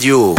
radio. 0.00 0.34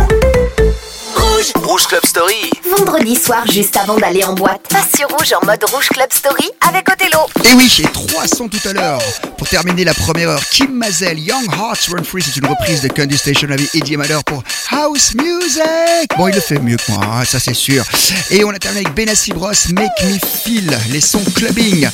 Rouge. 1.15 1.51
Rouge 1.63 1.85
Club 1.85 2.03
Story. 2.03 2.49
Vendredi 2.75 3.15
soir, 3.15 3.45
juste 3.51 3.77
avant 3.77 3.95
d'aller 3.95 4.23
en 4.23 4.33
boîte, 4.33 4.61
passe 4.67 4.87
sur 4.97 5.07
Rouge 5.07 5.33
en 5.39 5.45
mode 5.45 5.63
Rouge 5.71 5.87
Club 5.89 6.11
Story 6.11 6.49
avec 6.67 6.89
Othello. 6.89 7.19
Et 7.43 7.53
oui, 7.55 7.71
et 7.79 7.83
300 7.83 8.47
tout 8.47 8.67
à 8.67 8.73
l'heure. 8.73 8.99
Pour 9.37 9.47
terminer 9.47 9.83
la 9.83 9.93
première 9.93 10.29
heure, 10.29 10.43
Kim 10.49 10.71
Mazel, 10.71 11.19
Young 11.19 11.45
Hearts 11.53 11.89
Run 11.91 12.03
Free, 12.03 12.23
c'est 12.23 12.39
une 12.39 12.47
reprise 12.47 12.81
de 12.81 12.87
Candy 12.87 13.15
Station 13.15 13.49
avec 13.51 13.69
Eddie 13.75 13.97
Malheur 13.97 14.23
pour 14.23 14.41
House 14.71 15.13
Music. 15.13 16.09
Bon, 16.17 16.27
il 16.27 16.33
le 16.33 16.41
fait 16.41 16.57
mieux 16.57 16.77
que 16.77 16.91
moi, 16.91 17.05
hein, 17.05 17.23
ça 17.23 17.39
c'est 17.39 17.53
sûr. 17.53 17.83
Et 18.31 18.43
on 18.43 18.49
a 18.49 18.57
terminé 18.57 18.85
avec 18.85 18.95
Benassi 18.95 19.31
Bros, 19.31 19.51
Make 19.73 20.03
Me 20.05 20.17
Feel, 20.43 20.75
les 20.89 21.01
sons 21.01 21.23
clubbing. 21.35 21.87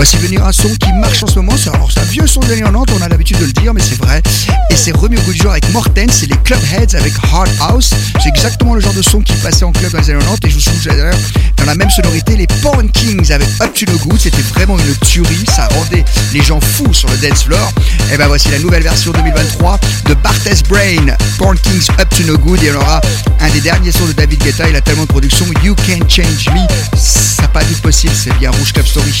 Voici 0.00 0.16
venir 0.16 0.46
un 0.46 0.50
son 0.50 0.70
qui 0.76 0.90
marche 0.94 1.22
en 1.24 1.26
ce 1.26 1.34
moment. 1.34 1.52
C'est 1.58 1.68
alors, 1.68 1.92
c'est 1.92 2.00
un 2.00 2.04
vieux 2.04 2.26
son 2.26 2.40
des 2.40 2.52
années 2.52 2.62
90, 2.62 2.94
on 2.98 3.02
a 3.02 3.08
l'habitude 3.10 3.38
de 3.38 3.44
le 3.44 3.52
dire, 3.52 3.74
mais 3.74 3.82
c'est 3.82 3.98
vrai. 3.98 4.22
Et 4.70 4.74
c'est 4.74 4.96
remis 4.96 5.18
au 5.18 5.20
goût 5.20 5.32
du 5.34 5.38
jour 5.38 5.50
avec 5.50 5.70
Morten, 5.74 6.08
c'est 6.10 6.24
les 6.24 6.38
Clubheads 6.38 6.96
avec 6.96 7.12
Hard 7.30 7.50
House. 7.60 7.90
C'est 8.18 8.30
exactement 8.30 8.74
le 8.74 8.80
genre 8.80 8.94
de 8.94 9.02
son 9.02 9.20
qui 9.20 9.34
passait 9.34 9.66
en 9.66 9.72
club 9.72 9.92
dans 9.92 9.98
les 9.98 10.08
années 10.08 10.20
90. 10.20 10.46
Et 10.46 10.48
je 10.48 10.54
vous 10.54 10.60
souviens 10.62 10.92
d'ailleurs, 10.94 11.18
dans 11.58 11.66
la 11.66 11.74
même 11.74 11.90
sonorité, 11.90 12.34
les 12.34 12.46
Porn 12.62 12.90
Kings 12.90 13.30
avec 13.30 13.46
Up 13.60 13.74
to 13.74 13.92
No 13.92 13.98
Good. 13.98 14.20
C'était 14.20 14.40
vraiment 14.40 14.78
une 14.78 14.94
tuerie, 15.06 15.44
ça 15.54 15.68
rendait 15.68 16.06
les 16.32 16.42
gens 16.42 16.60
fous 16.62 16.94
sur 16.94 17.10
le 17.10 17.18
dance 17.18 17.42
floor. 17.42 17.70
Et 18.10 18.16
ben 18.16 18.26
voici 18.26 18.50
la 18.50 18.58
nouvelle 18.58 18.84
version 18.84 19.12
2023 19.12 19.78
de 20.06 20.14
Barthes 20.14 20.66
Brain, 20.70 21.14
Porn 21.36 21.58
Kings 21.58 21.88
Up 22.00 22.08
to 22.08 22.22
No 22.22 22.38
Good. 22.38 22.62
Et 22.62 22.72
on 22.72 22.76
aura 22.76 23.02
un 23.38 23.50
des 23.50 23.60
derniers 23.60 23.92
sons 23.92 24.06
de 24.06 24.12
David 24.12 24.42
Guetta. 24.42 24.66
Il 24.66 24.76
a 24.76 24.80
tellement 24.80 25.02
de 25.02 25.08
production, 25.08 25.44
You 25.62 25.76
Can 25.86 26.08
Change 26.08 26.48
Me. 26.54 26.66
Ça 26.96 27.42
n'a 27.42 27.48
pas 27.48 27.62
doute 27.64 27.82
possible, 27.82 28.14
c'est 28.16 28.32
bien 28.38 28.50
Rouge 28.50 28.72
Club 28.72 28.86
Story. 28.86 29.20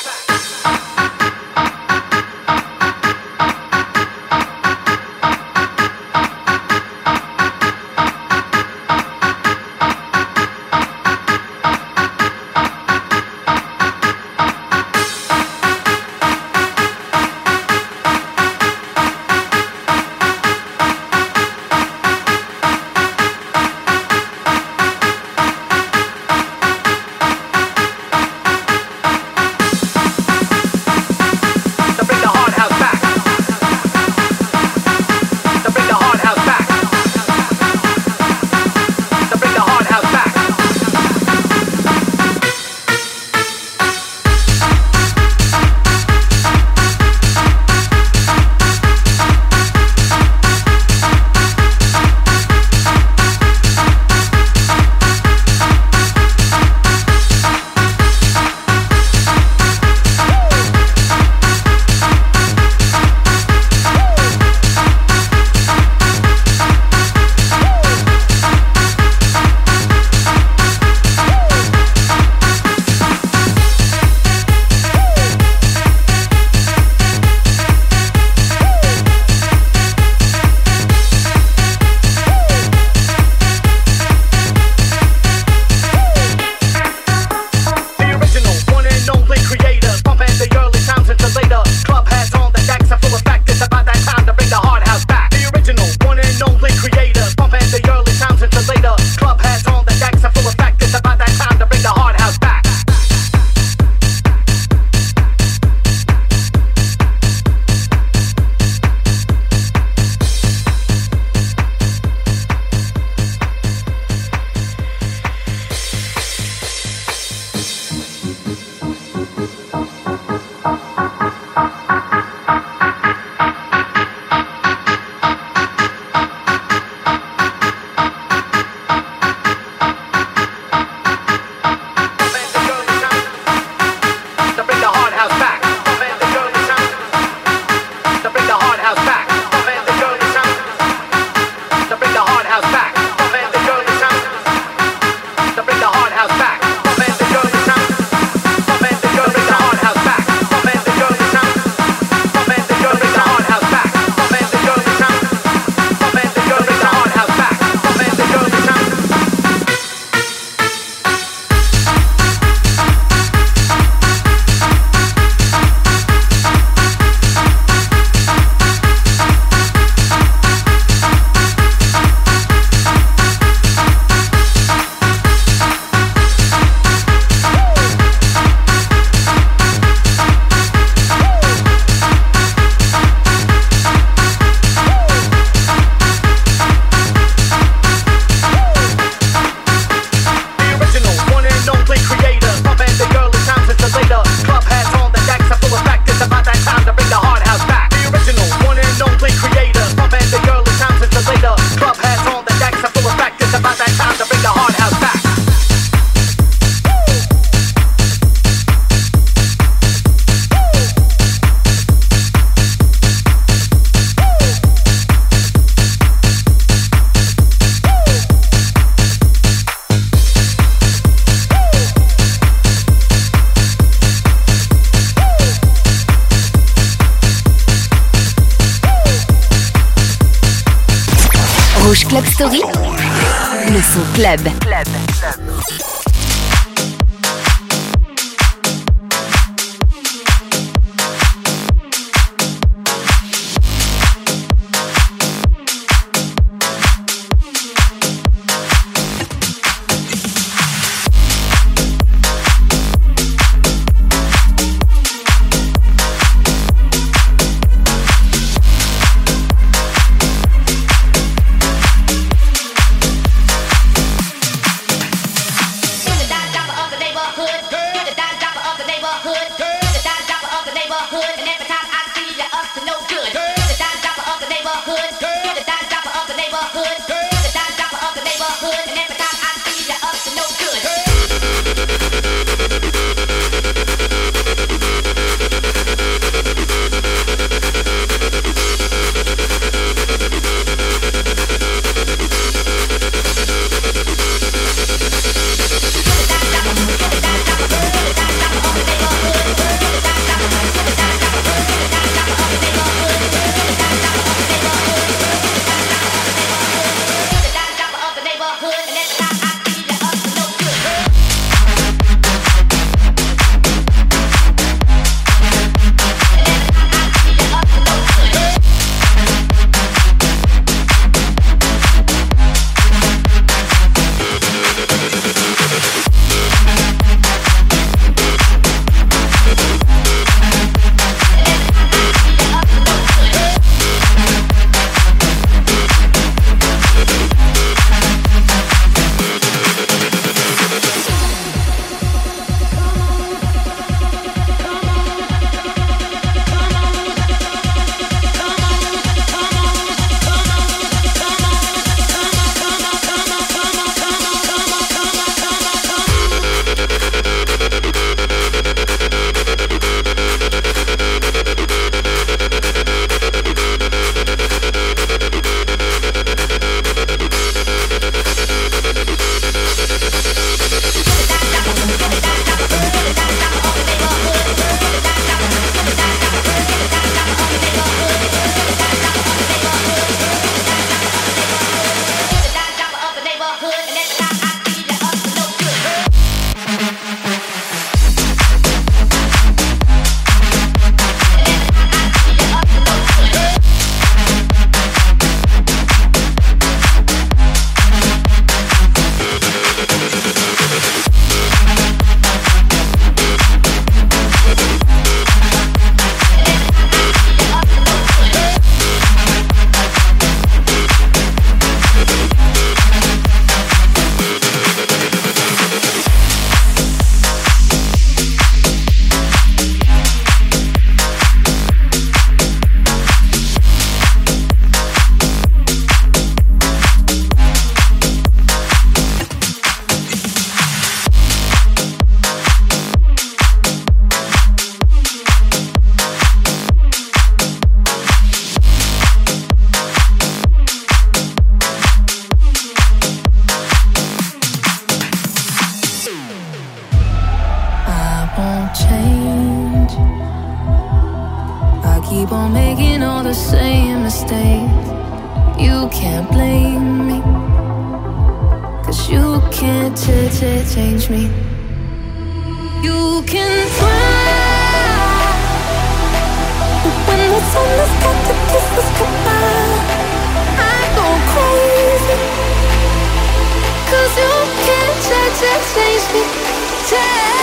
Tchau! 476.91 477.40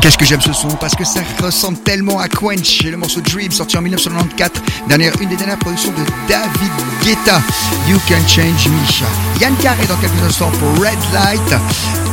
Qu'est-ce 0.00 0.16
que 0.16 0.24
j'aime 0.24 0.40
ce 0.40 0.52
son? 0.54 0.68
Parce 0.68 0.94
que 0.94 1.04
ça 1.04 1.20
ressemble 1.42 1.78
tellement 1.78 2.18
à 2.20 2.28
Quench, 2.28 2.82
le 2.84 2.96
morceau 2.96 3.20
Dream 3.20 3.52
sorti 3.52 3.76
en 3.76 3.82
1994, 3.82 4.62
dernière, 4.88 5.12
une 5.20 5.28
des 5.28 5.36
dernières 5.36 5.58
productions 5.58 5.92
de 5.92 6.02
David 6.26 6.72
Guetta. 7.02 7.42
You 7.86 7.98
Can 8.08 8.26
Change 8.26 8.68
Me. 8.68 9.40
Yann 9.40 9.54
Carré 9.56 9.86
dans 9.86 9.96
quelques 9.96 10.22
instants 10.26 10.50
pour 10.52 10.82
Red 10.82 10.98
Light 11.12 11.54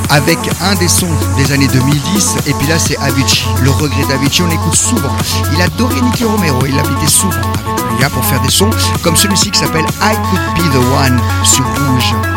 avec 0.10 0.38
un 0.62 0.76
des 0.76 0.88
sons 0.88 1.08
des 1.38 1.52
années 1.54 1.68
2010 1.68 2.36
et 2.48 2.54
puis 2.54 2.68
là 2.68 2.78
c'est 2.78 2.98
Avicii, 2.98 3.46
le 3.62 3.72
regret 3.72 4.06
d'Avicii, 4.10 4.42
on 4.44 4.48
l'écoute 4.48 4.76
souvent. 4.76 5.12
Il 5.54 5.62
adorait 5.62 6.02
Nicky 6.02 6.26
Romero, 6.26 6.66
il 6.66 6.76
l'habitait 6.76 7.08
souvent 7.08 7.32
avec 7.38 7.92
le 7.92 7.98
gars 8.02 8.10
pour 8.10 8.26
faire 8.26 8.42
des 8.42 8.52
sons 8.52 8.70
comme 9.02 9.16
celui-ci 9.16 9.52
qui 9.52 9.60
s'appelle 9.60 9.86
I 10.02 10.16
Could 10.30 10.66
Be 10.66 10.74
The 10.74 10.78
One 10.78 11.22
sur 11.44 11.64
Rouge. 11.66 12.37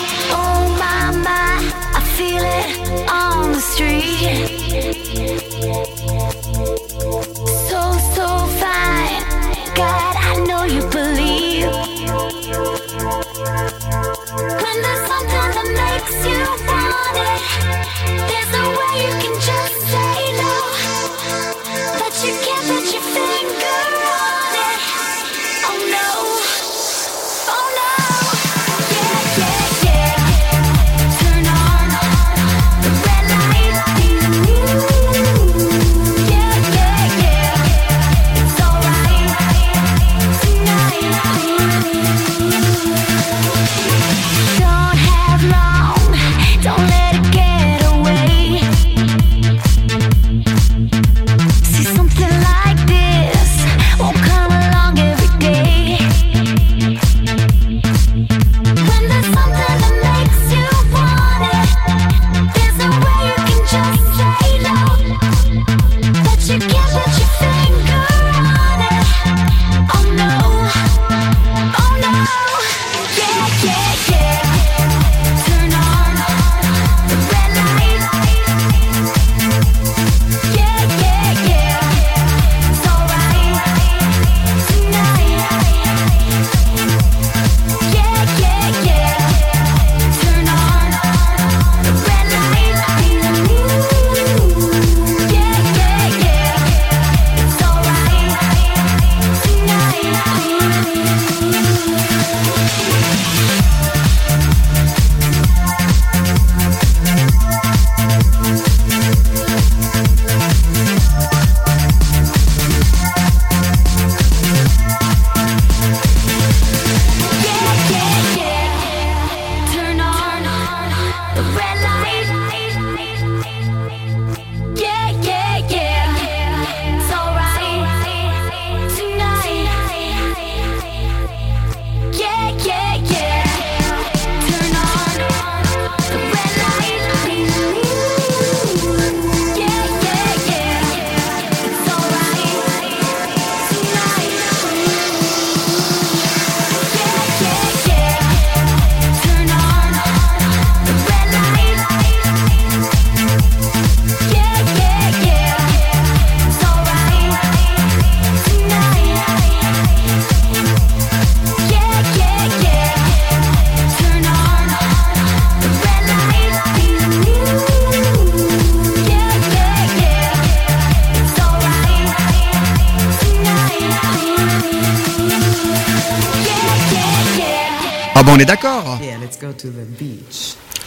Ah 178.21 178.23
bon, 178.23 178.33
on 178.35 178.37
est 178.37 178.45
d'accord. 178.45 178.99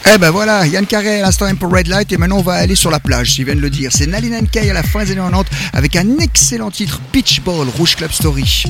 Eh 0.09 0.17
ben 0.17 0.31
voilà, 0.31 0.65
Yann 0.65 0.85
Carré 0.85 1.19
à 1.19 1.23
l'instant 1.23 1.53
pour 1.55 1.69
Red 1.69 1.87
Light 1.87 2.09
et 2.13 2.17
maintenant 2.17 2.37
on 2.37 2.41
va 2.41 2.53
aller 2.53 2.75
sur 2.75 2.89
la 2.89 3.01
plage, 3.01 3.33
si 3.33 3.43
vient 3.43 3.55
de 3.55 3.59
le 3.59 3.69
dire. 3.69 3.91
C'est 3.93 4.07
Nalina 4.07 4.39
Kay 4.39 4.69
à 4.69 4.73
la 4.73 4.83
fin 4.83 5.03
des 5.03 5.11
années 5.11 5.19
90 5.19 5.51
avec 5.73 5.97
un 5.97 6.17
excellent 6.19 6.71
titre 6.71 7.01
Pitch 7.11 7.41
Ball 7.41 7.67
Rouge 7.67 7.97
Club 7.97 8.13
Story. 8.13 8.63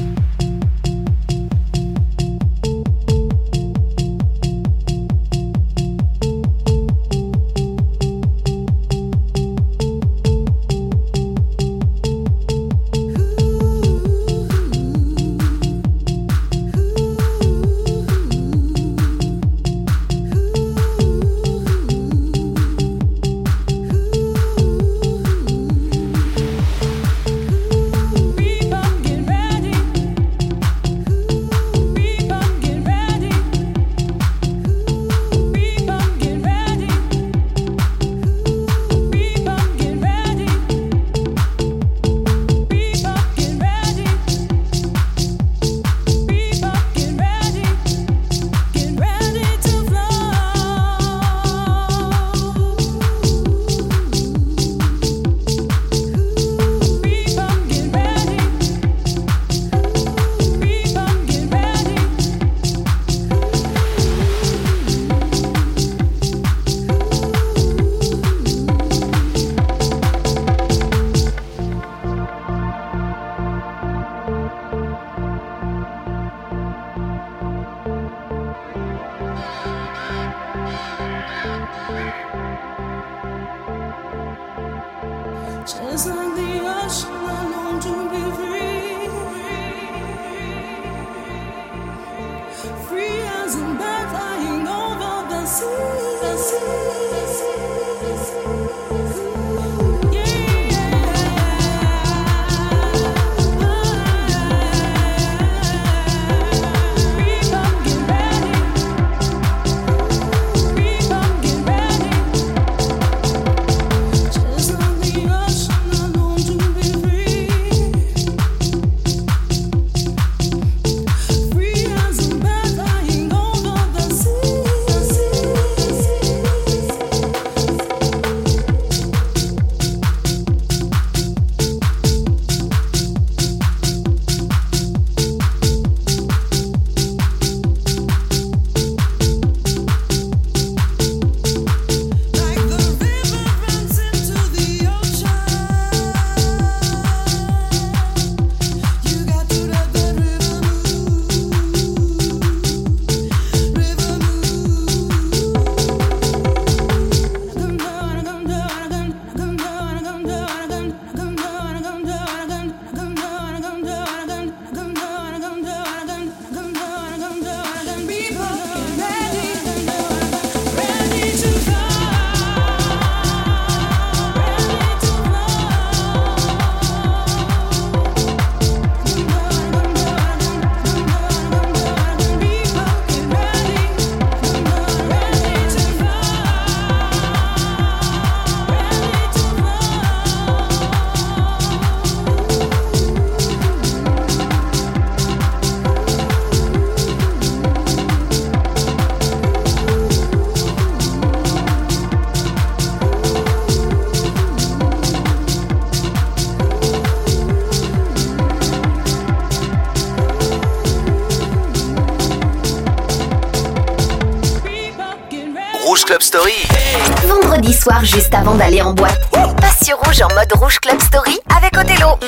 Vendredi 217.28 217.74
soir, 217.74 218.06
juste 218.06 218.34
avant 218.34 218.54
d'aller 218.56 218.82
en 218.82 218.94
boîte. 218.94 219.20
Passe 219.60 219.84
sur 219.84 219.98
Rouge 219.98 220.22
en 220.22 220.34
mode 220.36 220.52
Rouge 220.54 220.80
Club 220.80 221.02
Story 221.02 221.40
avec 221.56 221.76
Othello. 221.76 222.20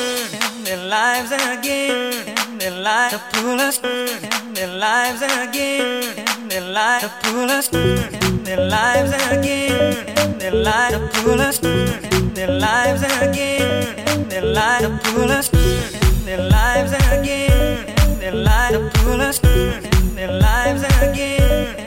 lives 20.39 20.83
again, 20.83 21.86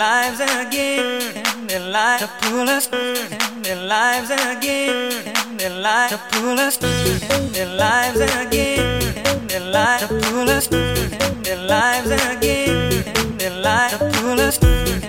lives 0.00 0.40
again, 0.40 1.66
their 1.66 1.90
lives 1.92 2.22
to 2.22 2.28
pull 2.40 2.66
us, 2.70 2.86
their 2.86 3.76
lives 3.86 4.30
again, 4.30 5.58
their 5.58 5.78
lives 5.78 6.12
to 6.12 6.18
pull 6.30 6.58
us, 6.58 6.78
their 6.78 7.66
lives 7.76 8.18
again, 8.18 9.46
their 9.46 9.60
lives 9.60 10.08
to 10.08 10.20
pull 10.22 10.48
us, 10.48 10.68
their 10.68 11.60
lives 11.68 12.10
again, 12.32 13.36
their 13.36 13.54
lives 13.60 13.98
to 13.98 14.10
pull 14.22 14.40
us. 14.40 14.99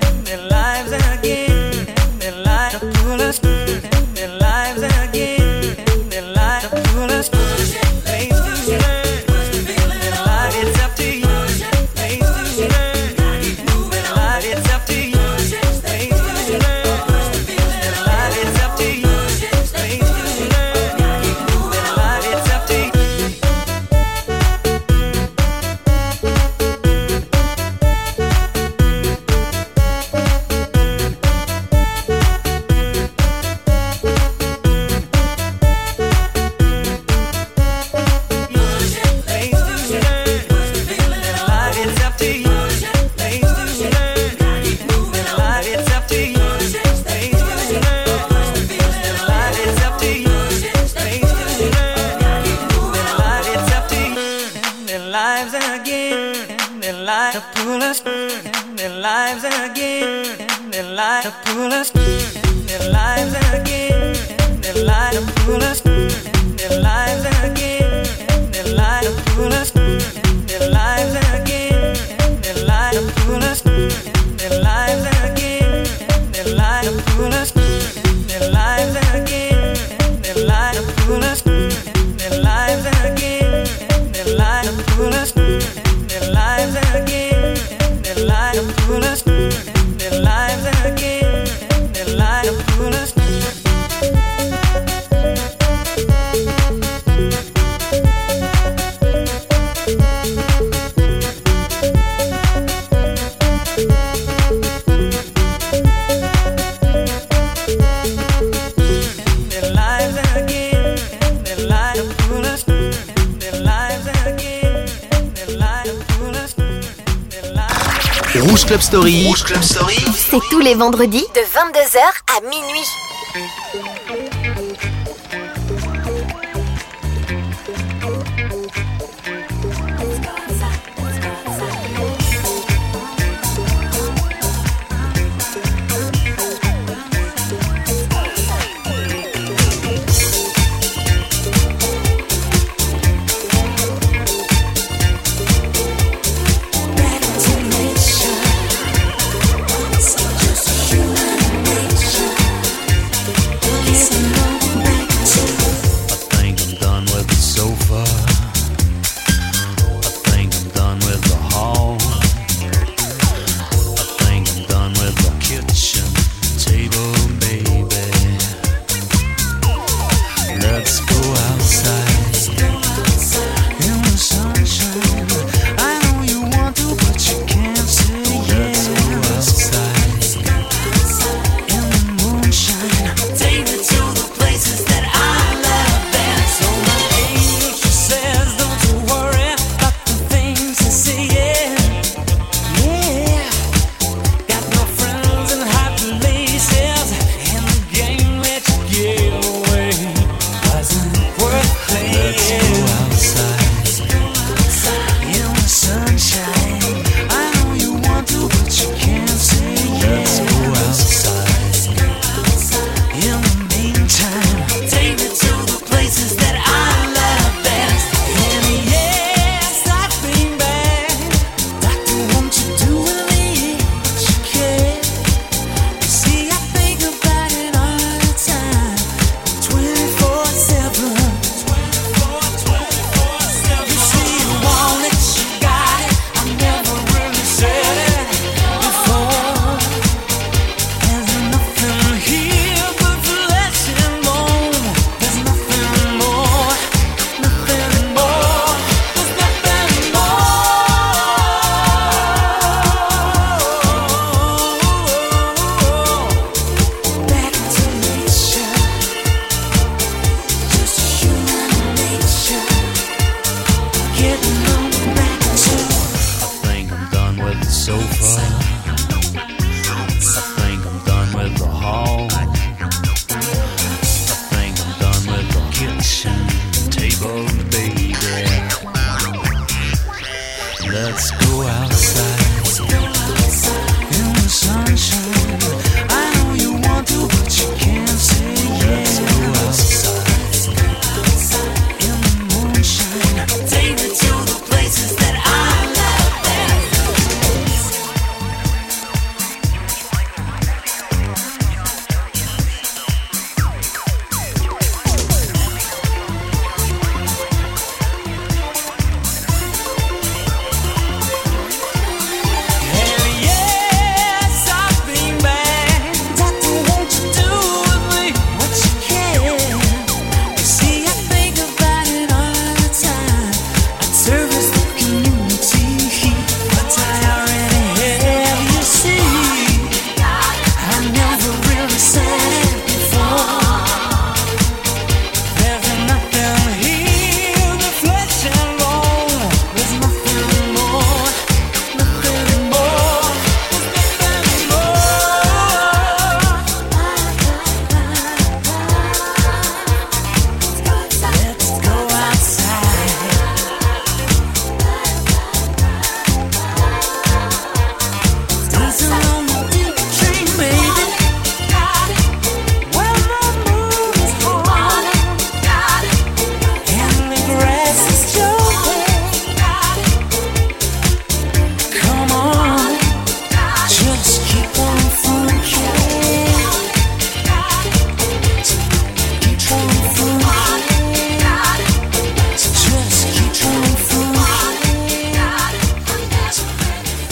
Club 118.71 118.81
Story. 118.81 119.33
Club 119.45 119.61
Story. 119.63 119.97
C'est 120.15 120.39
tous 120.49 120.59
les 120.59 120.75
vendredis 120.75 121.25
de 121.35 121.41
22h 121.41 121.99
à 122.37 122.41
minuit. 122.49 124.00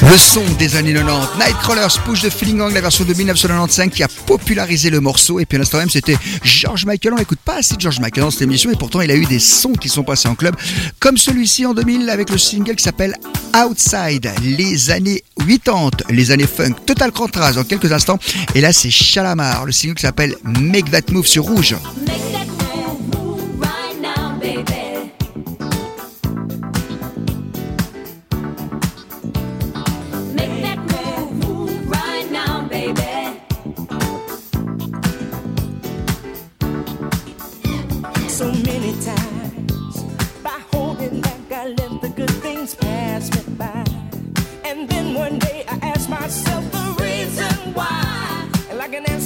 Le 0.10 0.18
son 0.18 0.44
des 0.58 0.76
années 0.76 0.94
90. 0.94 1.38
Nightcrawlers 1.38 2.02
push 2.04 2.24
de 2.24 2.32
Feeling 2.32 2.58
Gang, 2.58 2.74
la 2.74 2.82
version 2.82 3.06
de 3.06 3.14
1995 3.14 3.90
qui 3.94 4.02
a 4.02 4.08
popularisé 4.08 4.90
le 4.90 5.00
morceau. 5.00 5.40
Et 5.40 5.46
puis 5.46 5.58
à 5.58 5.60
l'instant 5.60 5.78
même, 5.78 5.90
c'était 5.92 6.18
George 6.44 6.86
Michael. 6.86 7.14
On 7.14 7.18
n'écoute 7.18 7.38
pas 7.46 7.58
assez 7.58 7.76
George 7.78 8.00
Michael 8.00 8.24
dans 8.24 8.32
cette 8.32 8.42
émission. 8.42 8.72
Et 8.72 8.76
pourtant, 8.76 9.02
il 9.02 9.12
a 9.12 9.16
eu 9.16 9.28
des 9.28 9.38
sons 9.38 9.74
qui 9.74 9.88
sont 9.88 10.04
passés 10.04 10.28
en 10.28 10.34
club. 10.34 10.56
Comme 11.00 11.18
celui-ci 11.18 11.64
en 11.68 11.76
2000 11.76 12.10
avec 12.10 12.32
le 12.32 12.40
single 12.40 12.76
qui 12.76 12.84
s'appelle 12.84 13.16
Outside. 13.56 14.32
Les 14.42 14.90
années 14.90 15.24
80, 15.48 15.90
les 16.10 16.32
années 16.32 16.48
funk. 16.48 16.74
Total 16.88 17.12
contraste 17.12 17.58
dans 17.58 17.64
quelques 17.64 17.92
instants. 17.92 18.18
Et 18.56 18.62
là, 18.62 18.74
c'est 18.74 18.90
Chalamar. 18.90 19.66
Le 19.66 19.72
single 19.72 19.94
qui 19.94 20.02
s'appelle 20.02 20.36
Make 20.44 20.90
That 20.90 21.12
Move 21.14 21.28
sur 21.28 21.44
Rouge. 21.44 21.76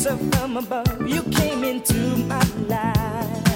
From 0.04 0.58
above, 0.58 1.08
you 1.08 1.24
came 1.24 1.64
into 1.64 1.94
my 2.28 2.44
life. 2.68 3.53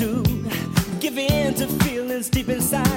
To 0.00 0.22
give 0.98 1.18
in 1.18 1.52
to 1.52 1.66
feelings 1.84 2.30
deep 2.30 2.48
inside 2.48 2.89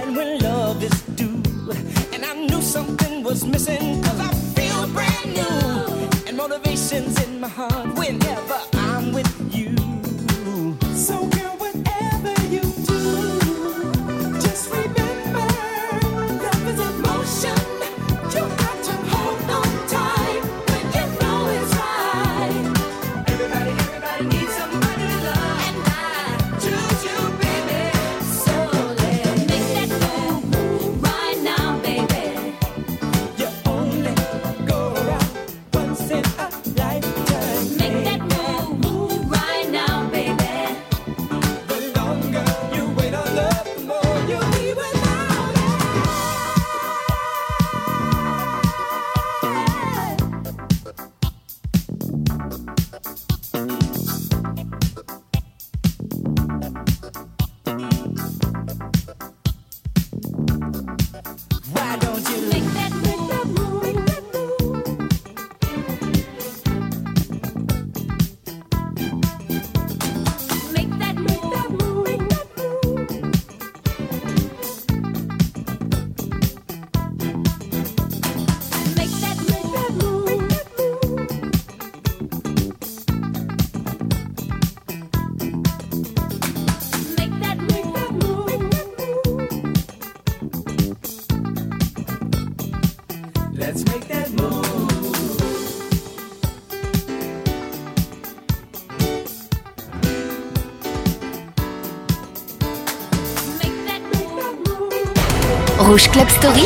Club 105.96 106.28
Story, 106.28 106.64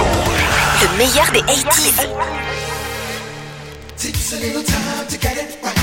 le 0.81 0.97
meilleur 0.97 1.29
des 1.33 1.41
80s. 1.41 2.07
Takes 3.97 4.33
a 4.33 4.39
little 4.39 4.63
time 4.63 5.05
to 5.09 5.17
get 5.17 5.35
it 5.35 5.57
right. 5.61 5.77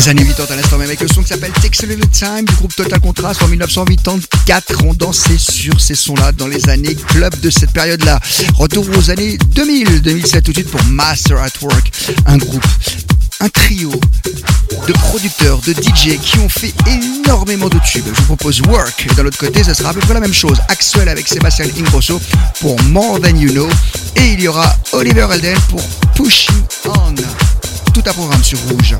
Les 0.00 0.08
années 0.08 0.24
80 0.24 0.54
à 0.54 0.56
l'instant 0.56 0.78
même 0.78 0.86
avec 0.86 1.00
le 1.02 1.08
son 1.08 1.20
qui 1.20 1.28
s'appelle 1.28 1.52
Takes 1.52 1.82
a 1.82 1.86
Little 1.86 2.08
Time 2.08 2.46
du 2.46 2.54
groupe 2.54 2.74
Total 2.74 2.98
Contrast 3.00 3.42
en 3.42 3.48
1984. 3.48 4.84
On 4.86 4.94
dansait 4.94 5.36
sur 5.36 5.78
ces 5.78 5.94
sons-là 5.94 6.32
dans 6.32 6.46
les 6.46 6.70
années 6.70 6.94
club 6.94 7.38
de 7.40 7.50
cette 7.50 7.70
période-là. 7.72 8.18
Retour 8.54 8.86
aux 8.96 9.10
années 9.10 9.36
2000, 9.36 10.00
2007 10.00 10.42
tout 10.42 10.52
de 10.52 10.56
suite 10.56 10.70
pour 10.70 10.82
Master 10.84 11.36
at 11.42 11.50
Work, 11.60 11.92
un 12.24 12.38
groupe, 12.38 12.64
un 13.40 13.50
trio 13.50 13.90
de 14.88 14.92
producteurs, 14.94 15.60
de 15.66 15.74
DJ 15.74 16.18
qui 16.18 16.38
ont 16.38 16.48
fait 16.48 16.72
énormément 16.86 17.68
de 17.68 17.78
tubes. 17.84 18.06
Je 18.06 18.20
vous 18.20 18.36
propose 18.36 18.62
Work 18.62 19.06
et 19.06 19.14
d'un 19.14 19.24
l'autre 19.24 19.36
côté, 19.36 19.64
ça 19.64 19.74
sera 19.74 19.90
à 19.90 19.92
peu 19.92 20.00
près 20.00 20.14
la 20.14 20.20
même 20.20 20.32
chose. 20.32 20.56
Axel 20.68 21.10
avec 21.10 21.28
Sébastien 21.28 21.66
Ingrosso 21.78 22.18
pour 22.60 22.82
More 22.84 23.20
Than 23.20 23.36
You 23.36 23.50
Know 23.50 23.68
et 24.16 24.32
il 24.32 24.40
y 24.40 24.48
aura 24.48 24.74
Oliver 24.92 25.26
Elden 25.30 25.58
pour 25.68 25.82
Pushing 26.14 26.56
On. 26.86 27.14
Tout 27.92 28.02
à 28.06 28.14
programme 28.14 28.42
sur 28.42 28.58
Rouge. 28.60 28.96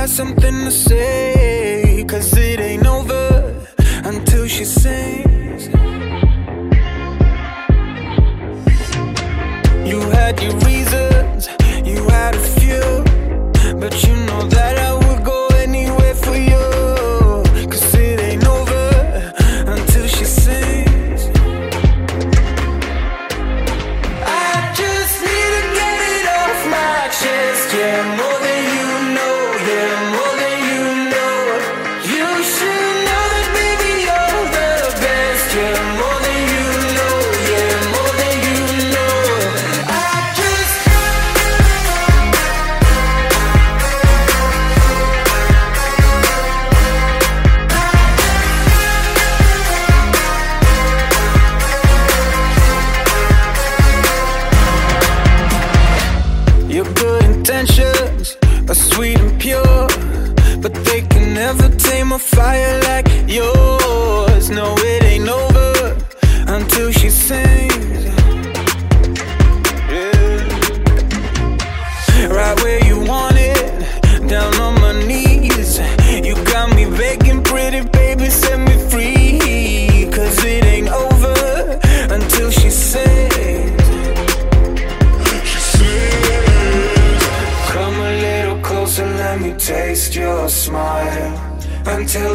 got 0.00 0.08
something 0.08 0.64
to 0.64 0.70
say. 0.70 1.59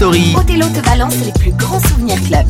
Story. 0.00 0.34
Te 0.46 0.80
balance 0.80 1.14
les 1.26 1.32
plus 1.32 1.52
grands 1.52 1.78
souvenirs 1.80 2.22
club. 2.22 2.46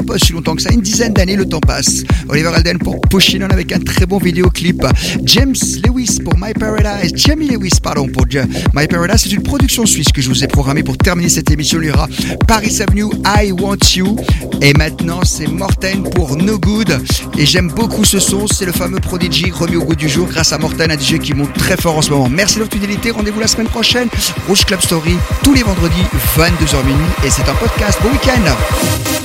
Pas 0.00 0.18
si 0.18 0.32
longtemps 0.32 0.54
que 0.54 0.62
ça, 0.62 0.72
une 0.72 0.80
dizaine 0.80 1.12
d'années, 1.12 1.36
le 1.36 1.44
temps 1.44 1.60
passe. 1.60 2.02
Oliver 2.28 2.48
Alden 2.54 2.78
pour 2.78 3.00
Pushing 3.02 3.42
On 3.42 3.50
avec 3.50 3.72
un 3.72 3.78
très 3.78 4.06
bon 4.06 4.18
vidéoclip. 4.18 4.82
James 5.24 5.54
Lewis 5.84 6.18
pour 6.24 6.34
My 6.38 6.54
Paradise, 6.54 7.12
Jamie 7.14 7.48
Lewis, 7.48 7.72
pardon, 7.82 8.08
pour 8.08 8.26
My 8.74 8.86
Paradise. 8.86 9.20
C'est 9.22 9.32
une 9.32 9.42
production 9.42 9.84
suisse 9.84 10.10
que 10.12 10.22
je 10.22 10.28
vous 10.28 10.42
ai 10.42 10.46
programmée 10.46 10.82
pour 10.82 10.96
terminer 10.96 11.28
cette 11.28 11.50
émission. 11.50 11.78
Il 11.82 11.88
y 11.88 11.90
aura 11.90 12.08
Paris 12.48 12.80
Avenue, 12.80 13.10
I 13.26 13.52
Want 13.52 13.76
You. 13.94 14.16
Et 14.62 14.72
maintenant, 14.72 15.20
c'est 15.24 15.46
Morten 15.46 16.04
pour 16.14 16.36
No 16.36 16.58
Good. 16.58 16.98
Et 17.36 17.44
j'aime 17.44 17.68
beaucoup 17.68 18.04
ce 18.04 18.18
son, 18.18 18.46
c'est 18.46 18.64
le 18.64 18.72
fameux 18.72 19.00
Prodigy 19.00 19.50
remis 19.50 19.76
au 19.76 19.84
goût 19.84 19.96
du 19.96 20.08
jour 20.08 20.26
grâce 20.26 20.52
à 20.52 20.58
Morten, 20.58 20.90
un 20.90 20.98
DJ 20.98 21.18
qui 21.18 21.34
monte 21.34 21.52
très 21.54 21.76
fort 21.76 21.98
en 21.98 22.02
ce 22.02 22.10
moment. 22.10 22.28
Merci 22.30 22.56
de 22.56 22.60
votre 22.60 22.72
fidélité, 22.72 23.10
rendez-vous 23.10 23.40
la 23.40 23.48
semaine 23.48 23.68
prochaine. 23.68 24.08
Rouge 24.48 24.64
Club 24.64 24.80
Story, 24.80 25.16
tous 25.42 25.52
les 25.52 25.62
vendredis, 25.62 26.02
22h 26.36 26.84
minuit. 26.86 27.04
Et 27.24 27.30
c'est 27.30 27.48
un 27.48 27.54
podcast. 27.54 27.98
Bon 28.02 28.10
week-end 28.10 29.21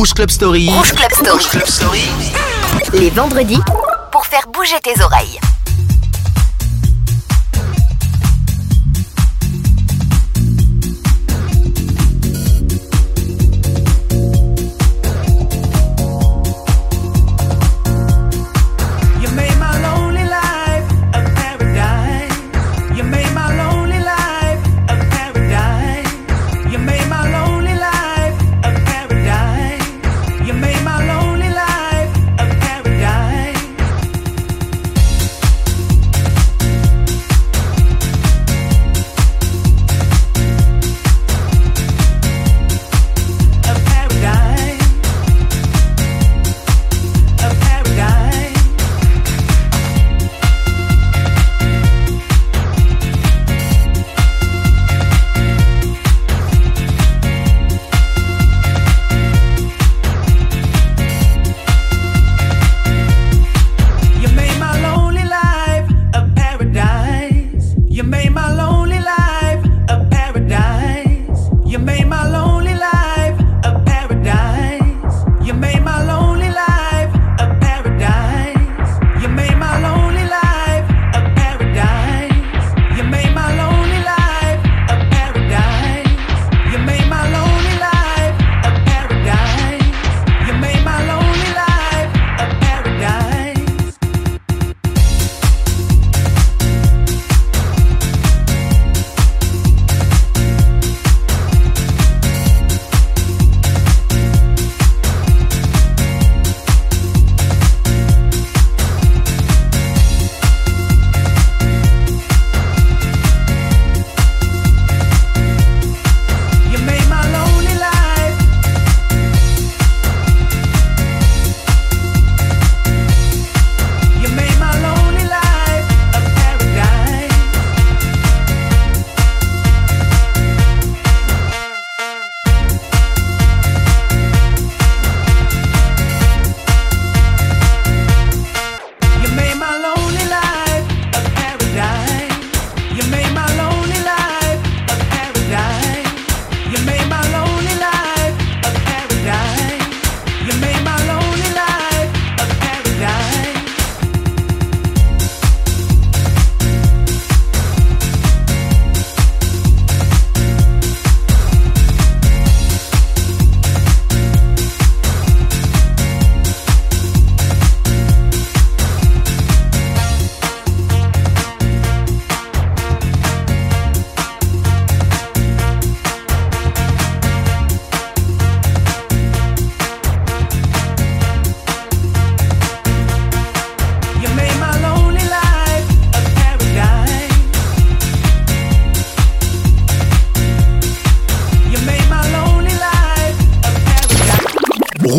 Rouge 0.00 0.14
Club 0.14 0.30
Story. 0.30 0.70
Rouge 0.70 0.94
Club 0.94 1.12
Story. 1.12 1.30
Rouge 1.30 1.48
Club 1.50 1.66
Story. 1.66 2.08
Les 2.94 3.10
vendredis, 3.10 3.60
pour 4.10 4.24
faire 4.24 4.48
bouger 4.50 4.80
tes 4.82 4.98
oreilles. 5.02 5.38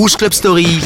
Rouge 0.01 0.17
Club 0.17 0.33
Story. 0.33 0.79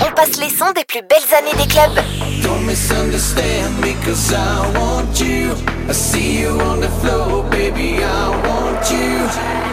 On 0.00 0.12
passe 0.12 0.36
les 0.40 0.50
sons 0.50 0.72
des 0.74 0.84
plus 0.84 1.00
belles 1.00 1.32
années 1.38 1.56
des 1.62 1.68
clubs. 1.68 2.04
Don't 2.42 2.66
misunderstand 2.66 3.78
me 3.80 3.94
cause 4.04 4.32
I 4.32 4.66
want 4.76 5.20
you. 5.20 5.52
I 5.88 5.92
see 5.92 6.40
you 6.40 6.60
on 6.60 6.80
the 6.80 6.88
floor, 7.00 7.44
baby, 7.48 8.02
I 8.02 8.30
want 8.44 8.90
you. 8.90 9.65